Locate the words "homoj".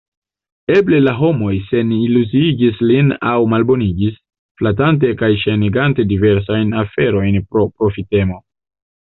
1.17-1.51